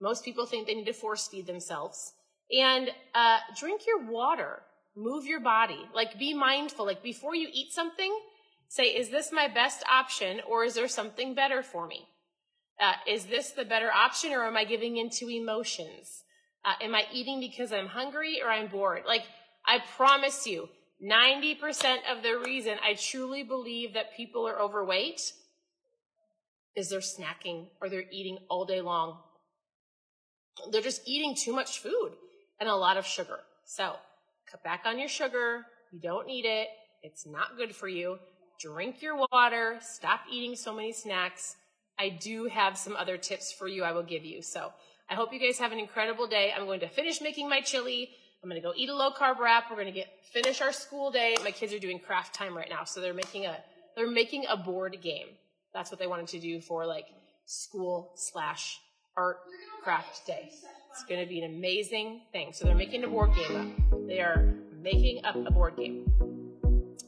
Most 0.00 0.24
people 0.24 0.46
think 0.46 0.66
they 0.66 0.74
need 0.74 0.86
to 0.86 0.94
force 0.94 1.28
feed 1.28 1.46
themselves. 1.46 2.14
And 2.50 2.90
uh, 3.14 3.38
drink 3.60 3.82
your 3.86 4.10
water. 4.10 4.62
Move 4.96 5.26
your 5.26 5.40
body. 5.40 5.80
Like 5.94 6.18
be 6.18 6.32
mindful. 6.32 6.86
Like 6.86 7.02
before 7.02 7.34
you 7.34 7.48
eat 7.52 7.72
something, 7.72 8.18
say, 8.68 8.84
is 8.84 9.10
this 9.10 9.32
my 9.32 9.48
best 9.48 9.84
option 9.90 10.40
or 10.48 10.64
is 10.64 10.74
there 10.74 10.88
something 10.88 11.34
better 11.34 11.62
for 11.62 11.86
me? 11.86 12.08
Uh, 12.80 12.94
is 13.06 13.26
this 13.26 13.50
the 13.50 13.66
better 13.66 13.90
option 13.92 14.32
or 14.32 14.44
am 14.44 14.56
I 14.56 14.64
giving 14.64 14.96
into 14.96 15.28
emotions? 15.28 16.22
Uh, 16.66 16.72
am 16.82 16.96
I 16.96 17.04
eating 17.12 17.38
because 17.38 17.72
I'm 17.72 17.86
hungry 17.86 18.42
or 18.42 18.50
I'm 18.50 18.66
bored? 18.66 19.04
Like, 19.06 19.22
I 19.64 19.78
promise 19.96 20.46
you, 20.48 20.68
90% 21.02 21.98
of 22.10 22.24
the 22.24 22.38
reason 22.44 22.76
I 22.84 22.94
truly 22.94 23.44
believe 23.44 23.94
that 23.94 24.16
people 24.16 24.48
are 24.48 24.60
overweight 24.60 25.32
is 26.74 26.90
they're 26.90 27.00
snacking 27.00 27.68
or 27.80 27.88
they're 27.88 28.10
eating 28.10 28.38
all 28.50 28.64
day 28.64 28.80
long. 28.80 29.18
They're 30.72 30.82
just 30.82 31.02
eating 31.06 31.36
too 31.36 31.52
much 31.52 31.78
food 31.78 32.12
and 32.58 32.68
a 32.68 32.74
lot 32.74 32.96
of 32.96 33.06
sugar. 33.06 33.38
So 33.64 33.94
cut 34.50 34.64
back 34.64 34.82
on 34.86 34.98
your 34.98 35.08
sugar. 35.08 35.66
You 35.92 36.00
don't 36.00 36.26
need 36.26 36.46
it. 36.46 36.68
It's 37.02 37.26
not 37.26 37.56
good 37.56 37.76
for 37.76 37.88
you. 37.88 38.18
Drink 38.58 39.02
your 39.02 39.16
water. 39.30 39.78
Stop 39.80 40.20
eating 40.32 40.56
so 40.56 40.74
many 40.74 40.92
snacks. 40.92 41.56
I 41.98 42.08
do 42.08 42.46
have 42.46 42.76
some 42.76 42.96
other 42.96 43.16
tips 43.16 43.52
for 43.52 43.68
you 43.68 43.84
I 43.84 43.92
will 43.92 44.02
give 44.02 44.24
you. 44.24 44.42
So 44.42 44.72
I 45.08 45.14
hope 45.14 45.32
you 45.32 45.38
guys 45.38 45.58
have 45.58 45.72
an 45.72 45.78
incredible 45.78 46.26
day. 46.26 46.52
I'm 46.56 46.66
going 46.66 46.80
to 46.80 46.88
finish 46.88 47.20
making 47.20 47.48
my 47.48 47.60
chili. 47.60 48.10
I'm 48.42 48.50
going 48.50 48.60
to 48.60 48.66
go 48.66 48.74
eat 48.76 48.88
a 48.88 48.94
low 48.94 49.10
carb 49.10 49.38
wrap. 49.38 49.64
We're 49.70 49.76
going 49.76 49.86
to 49.86 49.92
get 49.92 50.08
finish 50.32 50.60
our 50.60 50.72
school 50.72 51.10
day. 51.10 51.36
My 51.44 51.50
kids 51.50 51.72
are 51.72 51.78
doing 51.78 51.98
craft 51.98 52.34
time 52.34 52.56
right 52.56 52.68
now, 52.68 52.84
so 52.84 53.00
they're 53.00 53.14
making 53.14 53.46
a 53.46 53.56
they're 53.96 54.10
making 54.10 54.46
a 54.48 54.56
board 54.56 54.96
game. 55.02 55.28
That's 55.72 55.90
what 55.90 56.00
they 56.00 56.06
wanted 56.06 56.28
to 56.28 56.40
do 56.40 56.60
for 56.60 56.86
like 56.86 57.06
school 57.46 58.12
slash 58.16 58.80
art 59.16 59.38
craft 59.82 60.26
day. 60.26 60.50
It's 60.90 61.04
going 61.04 61.20
to 61.20 61.26
be 61.26 61.40
an 61.40 61.54
amazing 61.54 62.22
thing. 62.32 62.52
So 62.52 62.64
they're 62.64 62.74
making 62.74 63.04
a 63.04 63.08
board 63.08 63.30
game 63.34 63.56
up. 63.56 64.06
They 64.06 64.20
are 64.20 64.54
making 64.80 65.24
up 65.24 65.36
a 65.36 65.50
board 65.50 65.76
game. 65.76 66.10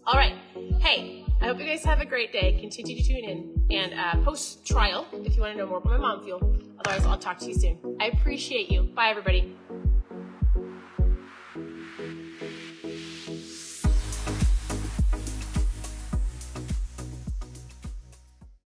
All 0.06 0.14
right. 0.14 0.34
Hey, 0.80 1.24
I 1.40 1.46
hope 1.46 1.60
you 1.60 1.66
guys 1.66 1.84
have 1.84 2.00
a 2.00 2.04
great 2.04 2.32
day. 2.32 2.58
Continue 2.60 2.96
to 2.96 3.02
tune 3.02 3.24
in 3.24 3.66
and 3.70 3.94
uh, 3.94 4.24
post 4.24 4.66
trial 4.66 5.06
if 5.12 5.36
you 5.36 5.42
want 5.42 5.52
to 5.54 5.58
know 5.58 5.66
more 5.66 5.78
about 5.78 5.92
my 5.92 5.98
mom 5.98 6.24
fuel. 6.24 6.56
Otherwise, 6.84 7.06
I'll 7.06 7.18
talk 7.18 7.38
to 7.38 7.46
you 7.46 7.54
soon. 7.54 7.96
I 8.00 8.06
appreciate 8.06 8.70
you. 8.70 8.82
Bye, 8.82 9.10
everybody. 9.10 9.56